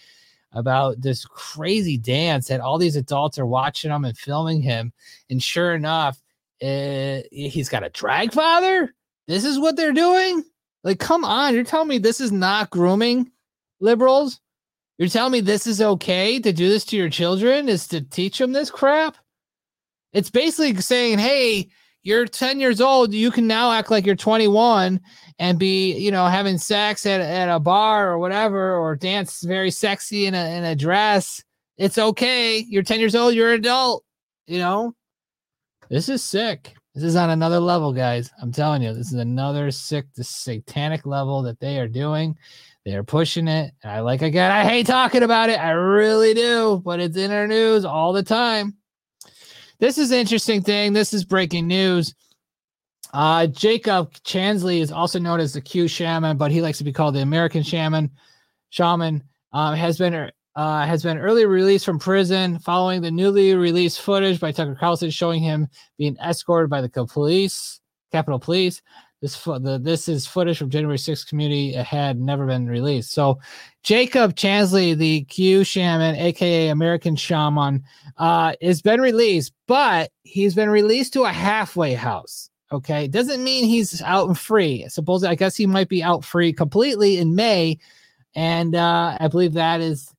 [0.53, 4.93] about this crazy dance that all these adults are watching him and filming him.
[5.29, 6.19] And sure enough,
[6.63, 8.95] uh, he's got a drag father.
[9.29, 10.45] This is what they're doing.
[10.87, 13.33] Like, come on, you're telling me this is not grooming,
[13.81, 14.39] liberals?
[14.99, 17.69] You're telling me this is okay to do this to your children?
[17.69, 19.17] Is to teach them this crap?
[20.13, 21.71] It's basically saying, hey,
[22.05, 23.13] you're 10 years old.
[23.13, 25.01] You can now act like you're 21
[25.41, 29.73] and be, you know, having sex at, at a bar or whatever, or dance very
[29.73, 31.43] sexy in a, in a dress.
[31.79, 32.59] It's okay.
[32.59, 33.35] You're 10 years old.
[33.35, 34.05] You're an adult.
[34.47, 34.95] You know,
[35.91, 36.76] this is sick.
[36.97, 38.31] This is on another level, guys.
[38.41, 42.39] I'm telling you, this is another sick, satanic level that they are doing.
[42.87, 43.75] They are pushing it.
[43.83, 45.61] And I like again, I hate talking about it.
[45.61, 48.79] I really do, but it's in our news all the time.
[49.79, 50.95] This is interesting thing.
[50.95, 52.15] This is breaking news.
[53.13, 56.95] Uh, Jacob Chansley is also known as the Q Shaman, but he likes to be
[56.95, 58.11] called the American Shaman.
[58.71, 64.01] Shaman uh, has been uh, has been early released from prison following the newly released
[64.01, 68.81] footage by Tucker Carlson showing him being escorted by the police, Capitol Police.
[69.21, 73.13] This fo- the, this is footage from January 6th community had never been released.
[73.13, 73.39] So
[73.83, 77.85] Jacob Chansley, the Q shaman, aka American shaman,
[78.17, 82.51] uh, has been released, but he's been released to a halfway house.
[82.73, 84.87] Okay, doesn't mean he's out and free.
[84.89, 87.79] Supposedly, I guess he might be out free completely in May,
[88.35, 90.13] and uh, I believe that is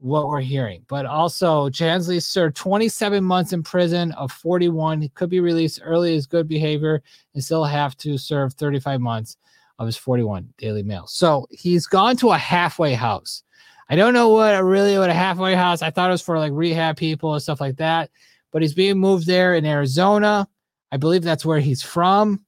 [0.00, 0.84] what we're hearing.
[0.88, 5.00] But also, Chansley served 27 months in prison of 41.
[5.00, 7.02] He could be released early as good behavior
[7.34, 9.36] and still have to serve 35 months
[9.78, 11.06] of his 41 Daily Mail.
[11.06, 13.42] So he's gone to a halfway house.
[13.88, 15.82] I don't know what a really what a halfway house.
[15.82, 18.10] I thought it was for like rehab people and stuff like that.
[18.52, 20.48] But he's being moved there in Arizona.
[20.92, 22.44] I believe that's where he's from.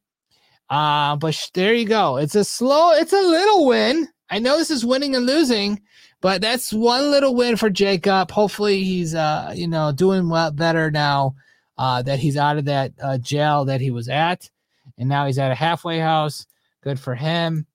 [0.71, 2.17] Uh, but sh- there you go.
[2.17, 4.09] It's a slow, it's a little win.
[4.31, 5.81] I know this is winning and losing,
[6.22, 8.30] but that's one little win for Jacob.
[8.30, 11.35] Hopefully, he's uh, you know doing well better now
[11.76, 14.48] uh, that he's out of that uh, jail that he was at,
[14.96, 16.46] and now he's at a halfway house.
[16.82, 17.66] Good for him.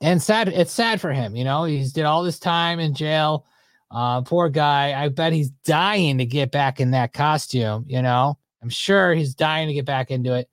[0.00, 1.34] And sad, it's sad for him.
[1.34, 3.44] You know, he's did all this time in jail.
[3.90, 5.00] Uh, poor guy.
[5.00, 7.84] I bet he's dying to get back in that costume.
[7.88, 10.48] You know, I'm sure he's dying to get back into it.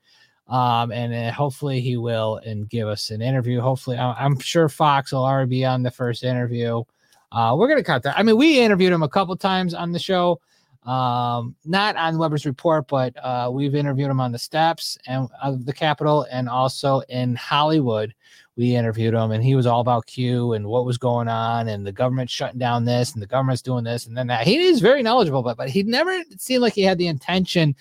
[0.47, 3.61] Um, and uh, hopefully he will and give us an interview.
[3.61, 6.83] Hopefully, I- I'm sure Fox will already be on the first interview.
[7.31, 8.17] Uh, we're gonna cut that.
[8.17, 10.39] I mean, we interviewed him a couple times on the show,
[10.83, 15.65] um, not on Weberz Report, but uh, we've interviewed him on the steps and of
[15.65, 18.13] the Capitol, and also in Hollywood
[18.57, 21.85] we interviewed him, and he was all about Q and what was going on, and
[21.85, 24.47] the government shutting down this, and the government's doing this, and then that.
[24.47, 27.75] He is very knowledgeable, but but he never seemed like he had the intention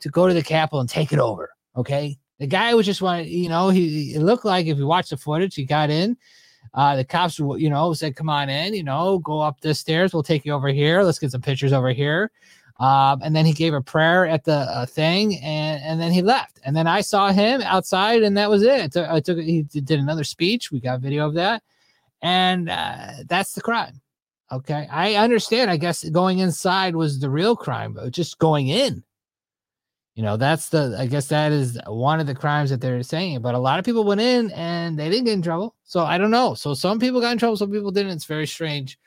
[0.00, 1.50] to go to the Capitol and take it over.
[1.76, 5.10] Okay, the guy was just wanted, you know, he it looked like if you watch
[5.10, 6.16] the footage, he got in.
[6.74, 10.12] Uh, the cops, you know, said, "Come on in, you know, go up the stairs.
[10.12, 11.02] We'll take you over here.
[11.02, 12.30] Let's get some pictures over here."
[12.80, 16.22] Um, and then he gave a prayer at the uh, thing, and and then he
[16.22, 16.60] left.
[16.64, 18.80] And then I saw him outside, and that was it.
[18.80, 20.70] I took, I took he did another speech.
[20.70, 21.62] We got video of that,
[22.22, 24.00] and uh, that's the crime.
[24.52, 25.70] Okay, I understand.
[25.70, 29.02] I guess going inside was the real crime, but just going in,
[30.18, 30.96] you know, that's the.
[30.98, 33.40] I guess that is one of the crimes that they're saying.
[33.40, 35.76] But a lot of people went in and they didn't get in trouble.
[35.84, 36.54] So I don't know.
[36.54, 38.10] So some people got in trouble, some people didn't.
[38.10, 38.98] It's very strange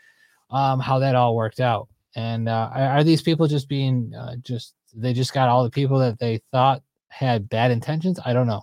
[0.51, 1.89] um, how that all worked out.
[2.15, 5.99] And uh, are these people just being uh, just they just got all the people
[5.99, 8.17] that they thought had bad intentions?
[8.25, 8.61] I don't know.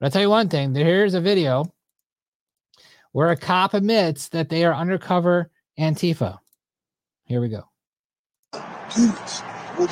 [0.00, 0.74] But I'll tell you one thing.
[0.74, 1.72] Here's a video
[3.12, 5.48] where a cop admits that they are undercover
[5.78, 6.38] Antifa.
[7.22, 7.68] Here we go.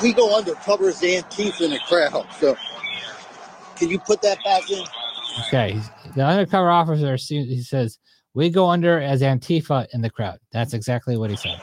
[0.01, 2.27] We go undercover as Antifa in the crowd.
[2.39, 2.55] So,
[3.75, 4.83] can you put that back in?
[5.47, 5.79] Okay,
[6.15, 7.97] the undercover officer he says
[8.33, 10.39] we go under as Antifa in the crowd.
[10.51, 11.61] That's exactly what he said.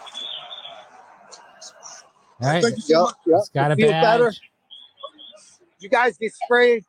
[2.41, 3.11] All right, Yep, yep.
[3.27, 4.33] It's got a Feel better?
[5.81, 6.85] You guys get sprayed.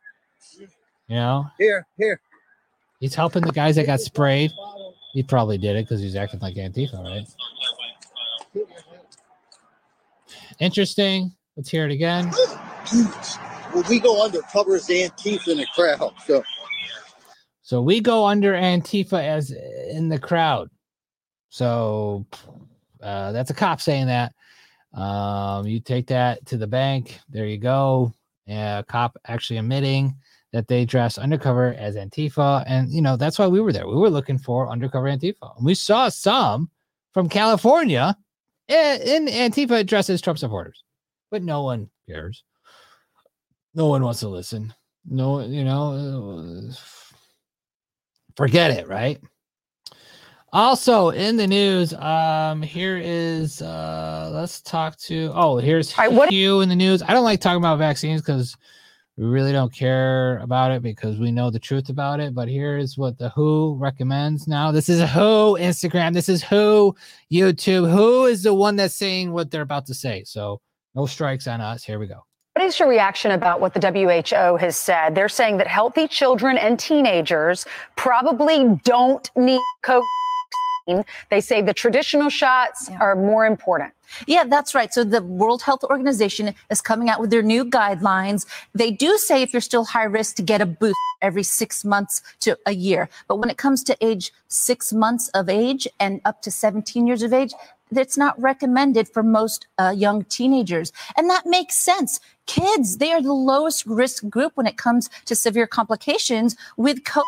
[0.60, 2.22] you know, Here, here.
[3.00, 4.52] he's helping the guys that got sprayed.
[5.14, 7.28] He probably did it because he's acting like Antifa, right?
[10.60, 11.32] Interesting.
[11.56, 12.32] Let's hear it again.
[13.74, 16.14] Well, we go undercover as Antifa in the crowd.
[16.26, 16.44] So,
[17.62, 20.70] So we go under Antifa as in the crowd.
[21.50, 22.26] So
[23.02, 24.34] uh, that's a cop saying that.
[24.94, 27.20] Um, you take that to the bank.
[27.30, 28.14] There you go.
[28.48, 30.16] A cop actually admitting
[30.52, 33.88] that they dress undercover as Antifa, and you know that's why we were there.
[33.88, 36.72] We were looking for undercover Antifa, and we saw some
[37.14, 38.18] from California
[38.70, 40.84] i- in Antifa addresses Trump supporters,
[41.32, 42.44] but no one cares.
[43.76, 44.74] No one wants to listen.
[45.10, 46.74] No, you know, uh,
[48.36, 49.20] forget it, right?
[50.52, 56.62] Also in the news, um, here is uh let's talk to oh, here's what WHO
[56.62, 57.04] in the news.
[57.04, 58.58] I don't like talking about vaccines because
[59.20, 62.34] we really don't care about it because we know the truth about it.
[62.34, 64.72] But here is what the WHO recommends now.
[64.72, 66.14] This is a WHO Instagram.
[66.14, 66.96] This is WHO
[67.30, 67.92] YouTube.
[67.92, 70.24] Who is the one that's saying what they're about to say?
[70.24, 70.62] So
[70.96, 71.84] no strikes on us.
[71.84, 72.24] Here we go.
[72.56, 75.16] What is your reaction about what the WHO has said?
[75.16, 77.66] They're saying that healthy children and teenagers
[77.98, 81.06] probably don't need COVID.
[81.30, 83.94] They say the traditional shots are more important.
[84.28, 84.94] Yeah, that's right.
[84.94, 88.46] So the World Health Organization is coming out with their new guidelines.
[88.74, 92.22] They do say if you're still high risk to get a boost every six months
[92.42, 93.10] to a year.
[93.28, 97.24] But when it comes to age six months of age and up to 17 years
[97.24, 97.54] of age,
[97.92, 100.92] that's not recommended for most uh, young teenagers.
[101.18, 102.20] And that makes sense.
[102.46, 107.24] Kids, they are the lowest risk group when it comes to severe complications with COVID.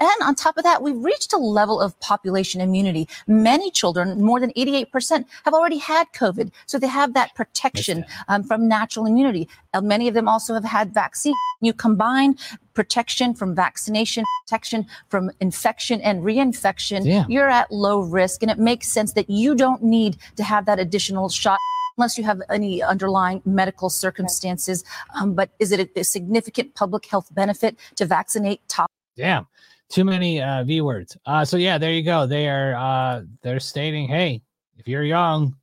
[0.00, 3.08] And on top of that, we've reached a level of population immunity.
[3.26, 6.50] Many children, more than 88%, have already had COVID.
[6.66, 9.48] So they have that protection um, from natural immunity.
[9.72, 11.34] Uh, many of them also have had vaccine.
[11.60, 12.36] You combine
[12.74, 17.24] protection from vaccination, protection from infection and reinfection, Yeah.
[17.28, 18.42] you're at low risk.
[18.42, 21.58] And it makes sense that you don't need to have that additional shot
[21.96, 24.84] unless you have any underlying medical circumstances.
[25.14, 28.90] Um, but is it a, a significant public health benefit to vaccinate top?
[29.16, 29.46] Damn,
[29.90, 31.16] too many uh, V words.
[31.24, 32.26] Uh, so yeah, there you go.
[32.26, 34.42] They are uh, they're stating, hey,
[34.76, 35.54] if you're young,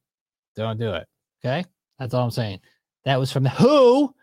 [0.56, 1.06] don't do it.
[1.44, 1.66] Okay,
[2.00, 2.62] that's all I'm saying.
[3.04, 4.14] That was from the WHO,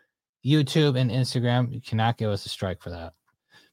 [0.45, 1.73] YouTube and Instagram.
[1.73, 3.13] You cannot give us a strike for that.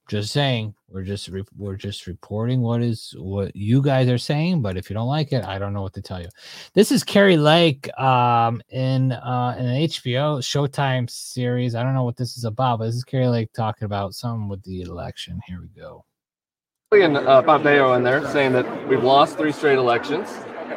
[0.08, 4.62] Just saying, we're just re- we're just reporting what is what you guys are saying.
[4.62, 6.30] But if you don't like it, I don't know what to tell you.
[6.76, 11.74] This is Kari Lake um, in uh, in an HBO Showtime series.
[11.74, 14.48] I don't know what this is about, but this is Kari Lake talking about something
[14.48, 15.40] with the election.
[15.48, 16.06] Here we go.
[16.92, 20.30] and uh, Pompeo in there saying that we've lost three straight elections,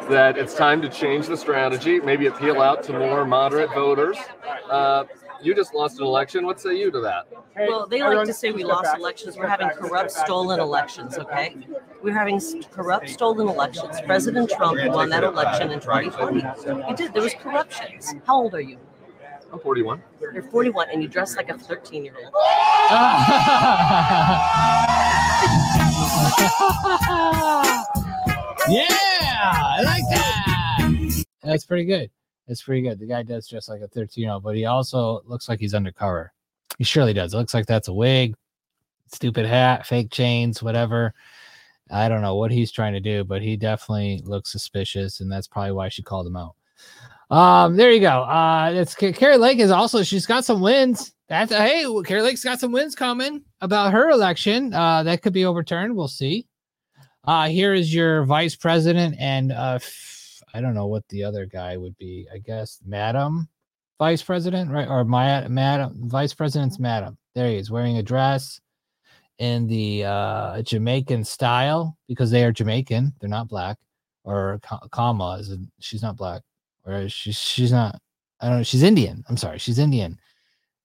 [0.09, 4.17] that it's time to change the strategy, maybe appeal out to more moderate voters.
[4.71, 5.03] Uh,
[5.41, 6.45] you just lost an election.
[6.45, 7.27] What say you to that?
[7.55, 9.37] Well, they like to say we lost elections.
[9.37, 11.55] We're having corrupt, stolen elections, okay?
[12.01, 13.99] We're having corrupt, stolen elections.
[14.05, 16.41] President Trump won that election in 2020.
[16.87, 17.13] He did.
[17.13, 18.13] There was corruptions.
[18.25, 18.77] How old are you?
[19.51, 20.01] I'm 41.
[20.21, 22.31] You're 41 and you dress like a 13 year old.
[22.35, 23.79] Ah!
[28.69, 31.25] yeah, I like that.
[31.41, 32.11] That's pretty good.
[32.49, 32.97] That's pretty good.
[32.97, 35.75] The guy does dress like a 13 year old, but he also looks like he's
[35.75, 36.33] undercover.
[36.79, 37.35] He surely does.
[37.35, 38.35] It looks like that's a wig.
[39.13, 41.13] stupid hat, fake chains, whatever.
[41.91, 45.47] I don't know what he's trying to do, but he definitely looks suspicious, and that's
[45.47, 46.55] probably why she called him out.
[47.29, 48.23] Um, there you go.
[48.23, 51.13] Uh, it's Kari Lake is also she's got some wins.
[51.27, 54.73] That's hey, Kari Lake's got some wins coming about her election.
[54.73, 55.95] Uh, that could be overturned.
[55.95, 56.47] We'll see.
[57.25, 59.77] Uh, here is your vice president, and uh,
[60.53, 62.27] I don't know what the other guy would be.
[62.33, 63.47] I guess Madam
[63.99, 64.87] Vice President, right?
[64.87, 67.17] Or my Madam Vice President's Madam.
[67.35, 68.59] There he is wearing a dress
[69.37, 73.13] in the uh, Jamaican style because they are Jamaican.
[73.19, 73.77] They're not black.
[74.23, 74.59] Or
[74.91, 76.41] Kamala is she's not black,
[76.85, 77.99] or she's she's not.
[78.41, 78.63] I don't know.
[78.63, 79.23] She's Indian.
[79.27, 80.19] I'm sorry, she's Indian.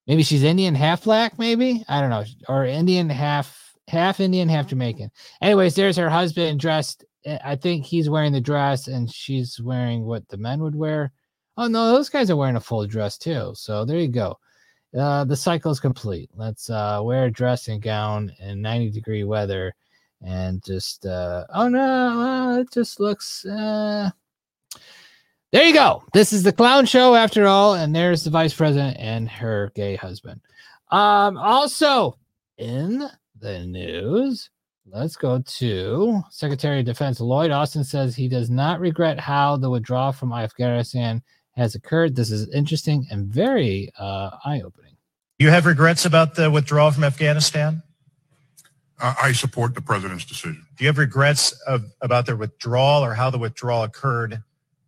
[0.07, 1.39] Maybe she's Indian, half black.
[1.39, 5.11] Maybe I don't know, or Indian, half half Indian, half Jamaican.
[5.43, 7.05] Anyways, there's her husband dressed.
[7.25, 11.13] Eh, I think he's wearing the dress, and she's wearing what the men would wear.
[11.57, 13.53] Oh no, those guys are wearing a full dress too.
[13.55, 14.39] So there you go.
[14.97, 16.31] Uh, the cycle is complete.
[16.35, 19.75] Let's uh, wear a dress and gown in 90 degree weather
[20.23, 23.45] and just, uh, oh no, uh, it just looks.
[23.45, 24.11] Uh...
[25.53, 26.03] There you go.
[26.13, 27.75] This is the clown show after all.
[27.75, 30.41] And there's the vice president and her gay husband.
[30.91, 32.19] Um, also,
[32.59, 33.09] in
[33.39, 34.51] the news,
[34.87, 39.71] let's go to Secretary of Defense Lloyd Austin says he does not regret how the
[39.71, 42.17] withdrawal from Afghanistan has occurred.
[42.17, 44.97] This is interesting and very uh, eye opening.
[45.39, 47.83] You have regrets about the withdrawal from Afghanistan?
[49.01, 50.67] I I support the president's decision.
[50.77, 54.43] Do you have regrets of, about the withdrawal or how the withdrawal occurred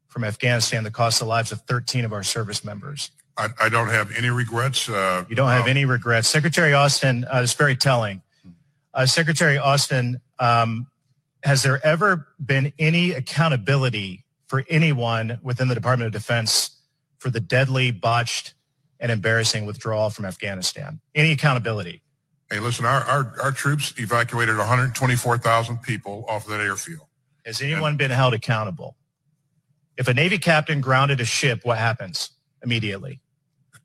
[0.08, 3.10] from Afghanistan that cost the lives of 13 of our service members?
[3.36, 4.88] I, I don't have any regrets.
[4.88, 6.28] Uh, You don't have any regrets.
[6.28, 8.22] Secretary Austin, uh, it's very telling.
[8.96, 10.86] Uh, Secretary Austin, um,
[11.44, 16.70] has there ever been any accountability for anyone within the Department of Defense
[17.18, 18.54] for the deadly, botched,
[18.98, 20.98] and embarrassing withdrawal from Afghanistan?
[21.14, 22.02] Any accountability?
[22.50, 27.06] Hey, listen, our, our, our troops evacuated 124,000 people off that airfield.
[27.44, 28.96] Has anyone been held accountable?
[29.98, 32.30] If a Navy captain grounded a ship, what happens
[32.62, 33.20] immediately?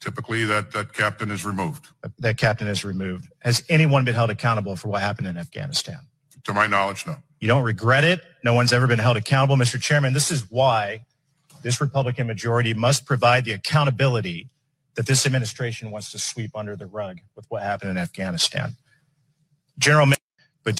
[0.01, 1.87] Typically, that, that captain is removed.
[2.17, 3.27] That captain is removed.
[3.39, 5.99] Has anyone been held accountable for what happened in Afghanistan?
[6.45, 7.17] To my knowledge, no.
[7.39, 8.21] You don't regret it.
[8.43, 9.57] No one's ever been held accountable.
[9.57, 9.79] Mr.
[9.79, 11.05] Chairman, this is why
[11.61, 14.49] this Republican majority must provide the accountability
[14.95, 18.75] that this administration wants to sweep under the rug with what happened in Afghanistan.
[19.77, 20.13] General,
[20.63, 20.79] but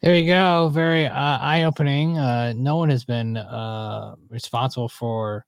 [0.00, 0.70] There you go.
[0.70, 2.18] Very uh, eye opening.
[2.18, 5.44] Uh, no one has been uh, responsible for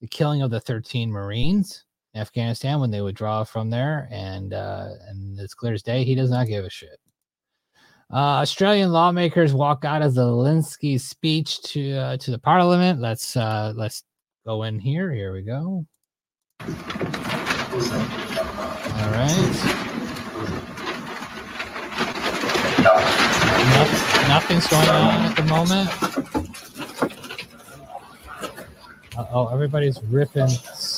[0.00, 4.08] the killing of the 13 Marines in Afghanistan when they withdraw from there.
[4.10, 6.98] And, uh, and it's clear as day, he does not give a shit.
[8.10, 13.02] Uh, Australian lawmakers walk out of Zelensky's speech to uh, to the parliament.
[13.02, 14.02] Let's uh, let's
[14.46, 15.12] go in here.
[15.12, 15.84] Here we go.
[16.60, 16.68] All
[19.10, 19.52] right.
[23.74, 25.90] Noth- nothing's going on at the moment.
[29.32, 30.48] oh, everybody's ripping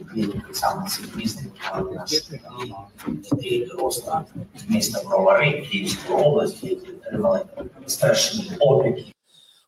[0.00, 2.32] подати трьом вашим містам, лікарням до ваших міст.
[2.32, 2.86] Відня, Лінца, Град.
[2.86, 4.24] Клініки саме цих міст, які наші дітей дорослих
[4.68, 7.44] міста Бровари, Київської області, які отримали
[7.86, 9.12] страшні опіки.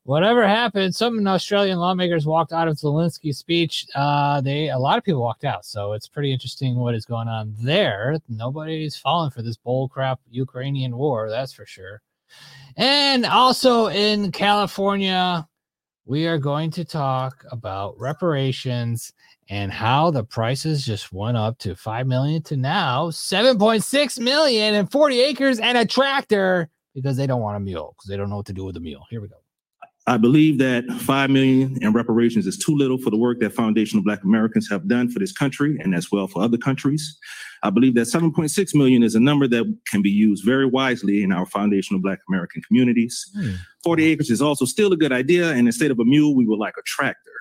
[0.08, 3.86] Whatever happened, some Australian lawmakers walked out of Zelensky's speech.
[3.94, 7.28] Uh, they a lot of people walked out, so it's pretty interesting what is going
[7.28, 8.16] on there.
[8.26, 12.00] Nobody's falling for this bull crap Ukrainian war, that's for sure.
[12.78, 15.46] And also in California,
[16.06, 19.12] we are going to talk about reparations
[19.49, 24.91] and how the prices just went up to 5 million to now 7.6 million and
[24.91, 28.37] 40 acres and a tractor because they don't want a mule because they don't know
[28.37, 29.05] what to do with a mule.
[29.09, 29.35] Here we go.
[30.05, 34.03] I believe that five million in reparations is too little for the work that foundational
[34.03, 37.17] Black Americans have done for this country and as well for other countries.
[37.63, 41.31] I believe that 7.6 million is a number that can be used very wisely in
[41.31, 43.31] our foundational Black American communities.
[43.33, 43.51] Hmm.
[43.85, 46.59] 40 acres is also still a good idea, and instead of a mule, we would
[46.59, 47.31] like a tractor.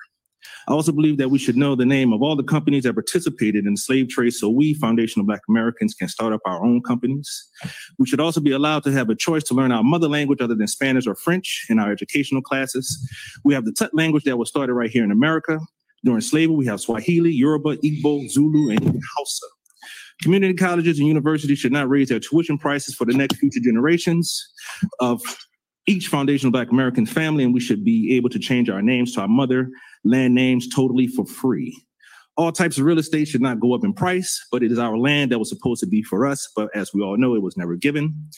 [0.67, 3.65] I also believe that we should know the name of all the companies that participated
[3.65, 7.49] in the slave trade so we, foundational Black Americans, can start up our own companies.
[7.99, 10.55] We should also be allowed to have a choice to learn our mother language other
[10.55, 12.97] than Spanish or French in our educational classes.
[13.43, 15.59] We have the Tut language that was started right here in America.
[16.03, 19.47] During slavery, we have Swahili, Yoruba, Igbo, Zulu, and Hausa.
[20.21, 24.53] Community colleges and universities should not raise their tuition prices for the next future generations
[24.99, 25.21] of
[25.87, 29.21] each foundational Black American family, and we should be able to change our names to
[29.21, 29.69] our mother
[30.03, 31.77] land names totally for free.
[32.35, 34.97] All types of real estate should not go up in price, but it is our
[34.97, 36.49] land that was supposed to be for us.
[36.55, 38.29] But as we all know, it was never given.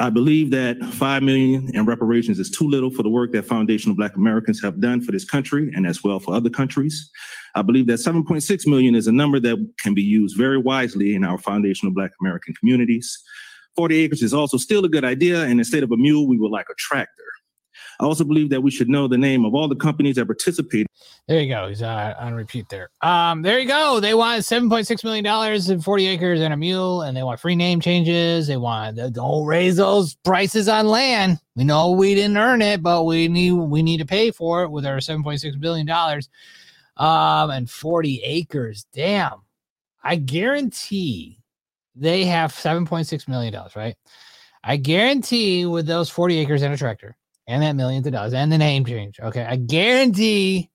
[0.00, 3.94] I believe that five million in reparations is too little for the work that foundational
[3.94, 7.08] Black Americans have done for this country and as well for other countries.
[7.54, 11.22] I believe that 7.6 million is a number that can be used very wisely in
[11.22, 13.16] our foundational Black American communities.
[13.76, 16.50] 40 acres is also still a good idea, and instead of a mule, we would
[16.50, 17.22] like a tractor.
[18.00, 20.86] I also believe that we should know the name of all the companies that participate.
[21.28, 21.68] There you go.
[21.68, 22.90] He's uh, on repeat there.
[23.00, 24.00] Um, there you go.
[24.00, 27.22] They want seven point six million dollars and forty acres and a mule, and they
[27.22, 28.46] want free name changes.
[28.48, 31.38] They want don't raise those prices on land.
[31.54, 34.70] We know we didn't earn it, but we need we need to pay for it
[34.70, 36.28] with our seven point six billion dollars.
[36.96, 38.86] Um, and forty acres.
[38.92, 39.42] Damn,
[40.02, 41.38] I guarantee
[41.94, 43.96] they have seven point six million dollars, right?
[44.64, 47.16] I guarantee with those forty acres and a tractor
[47.52, 49.20] and that millions of dollars and the name change.
[49.20, 49.44] Okay.
[49.44, 50.70] I guarantee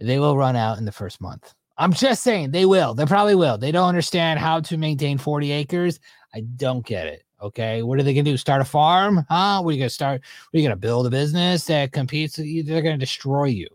[0.00, 1.52] they will run out in the first month.
[1.76, 2.94] I'm just saying they will.
[2.94, 3.58] They probably will.
[3.58, 6.00] They don't understand how to maintain 40 acres.
[6.34, 7.24] I don't get it.
[7.42, 7.82] Okay.
[7.82, 8.36] What are they going to do?
[8.38, 9.26] Start a farm?
[9.28, 9.60] Huh?
[9.60, 10.22] What are you going to start?
[10.22, 12.38] What are you going to build a business that competes?
[12.38, 12.62] with you?
[12.62, 13.68] They're going to destroy you.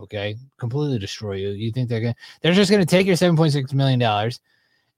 [0.00, 0.36] Okay.
[0.58, 1.48] Completely destroy you.
[1.48, 4.00] You think they're going to, they're just going to take your $7.6 million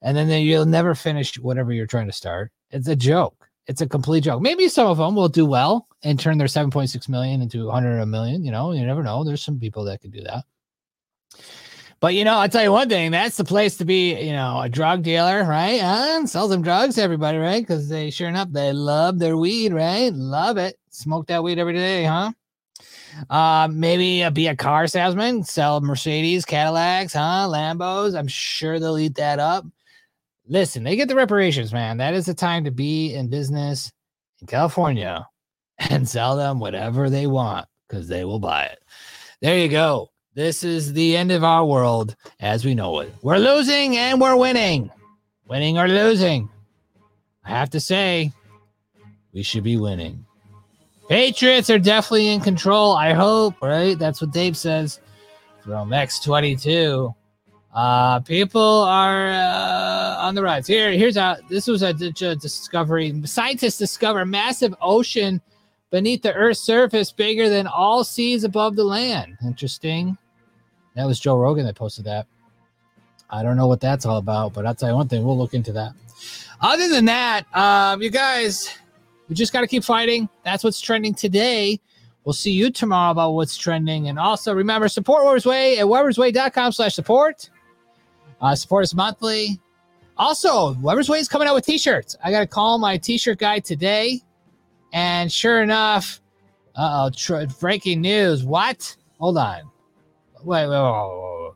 [0.03, 2.53] and then they, you'll never finish whatever you're trying to start.
[2.71, 3.38] It's a joke.
[3.69, 4.41] It's a complete joke.
[4.41, 8.07] Maybe some of them will do well and turn their 7.6 million into 100 a
[8.07, 8.43] million.
[8.43, 9.25] You know, you never know.
[9.25, 10.45] There's some people that could do that.
[12.01, 14.61] But you know, I'll tell you one thing, that's the place to be, you know,
[14.63, 15.81] a drug dealer, right?
[15.83, 17.61] Uh, sell some drugs everybody, right?
[17.61, 20.13] Because they sure enough, they love their weed, right?
[20.15, 20.79] Love it.
[20.91, 22.33] Smoke that weed every day, huh?
[23.29, 27.49] Uh, maybe uh, be a car salesman, sell Mercedes, Cadillacs, huh?
[27.49, 28.17] Lambos.
[28.17, 29.67] I'm sure they'll eat that up
[30.49, 31.99] listen, they get the reparations, man.
[31.99, 33.91] That is the time to be in business
[34.41, 35.27] in California
[35.79, 38.79] and sell them whatever they want because they will buy it.
[39.41, 40.11] There you go.
[40.35, 43.13] This is the end of our world as we know it.
[43.23, 44.91] We're losing and we're winning.
[45.49, 46.49] Winning or losing.
[47.45, 48.33] I have to say,
[49.33, 50.25] we should be winning.
[51.09, 52.95] Patriots are definitely in control.
[52.95, 53.99] I hope, right?
[53.99, 55.01] That's what Dave says
[55.65, 57.15] from X22.
[57.75, 60.67] Uh, people are uh, on the rise.
[60.67, 61.39] Here, here's a.
[61.49, 63.23] This was a, a discovery.
[63.25, 65.41] Scientists discover massive ocean
[65.91, 69.37] beneath the Earth's surface, bigger than all seas above the land.
[69.45, 70.17] Interesting.
[70.97, 72.27] That was Joe Rogan that posted that.
[73.31, 75.25] I don't know what that's all about, but I'll tell you one thing.
[75.25, 75.93] We'll look into that.
[76.61, 78.69] Other than that, um, you guys,
[79.29, 80.29] we just got to keep fighting.
[80.45, 81.79] That's what's trending today.
[82.25, 84.09] We'll see you tomorrow about what's trending.
[84.09, 87.49] And also remember, support Weberz Way at weberzway.com slash support.
[88.41, 89.61] Uh, support us monthly.
[90.17, 92.17] Also, Weberz Way is coming out with t-shirts.
[92.23, 94.21] I got to call my t-shirt guy today.
[94.93, 96.21] And sure enough,
[96.75, 98.45] uh-oh, tr- breaking news.
[98.45, 98.97] What?
[99.19, 99.63] Hold on.
[100.43, 101.53] Wait, wait, wait, wait,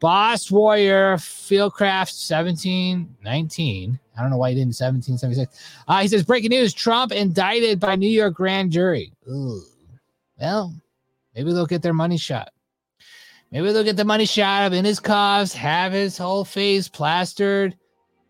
[0.00, 4.00] Boss Warrior Fieldcraft 1719.
[4.16, 5.84] I don't know why he didn't 1776.
[5.86, 9.12] Uh, he says, breaking news Trump indicted by New York grand jury.
[9.30, 9.62] Ooh.
[10.40, 10.74] Well,
[11.34, 12.50] maybe they'll get their money shot.
[13.52, 17.76] Maybe they'll get the money shot of in his cuffs, have his whole face plastered.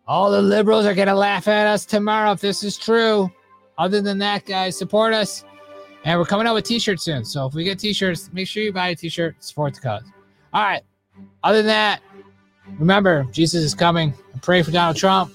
[0.05, 3.31] All the liberals are going to laugh at us tomorrow if this is true.
[3.77, 5.45] Other than that, guys, support us.
[6.03, 7.23] And we're coming out with t shirts soon.
[7.23, 9.79] So if we get t shirts, make sure you buy a t shirt, support the
[9.79, 10.03] cause.
[10.51, 10.83] All right.
[11.41, 12.01] Other than that,
[12.77, 14.13] remember, Jesus is coming.
[14.41, 15.33] pray for Donald Trump.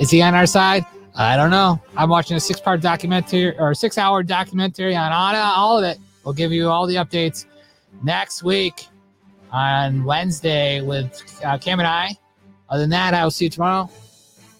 [0.00, 0.84] Is he on our side?
[1.14, 1.80] I don't know.
[1.96, 5.98] I'm watching a six part documentary or six hour documentary on all of it.
[6.24, 7.46] We'll give you all the updates
[8.02, 8.86] next week
[9.50, 12.16] on Wednesday with uh, Cam and I.
[12.68, 13.90] Other than that, I will see you tomorrow.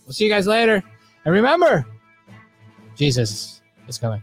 [0.05, 0.83] We'll see you guys later.
[1.25, 1.87] And remember,
[2.97, 4.23] Jesus is coming.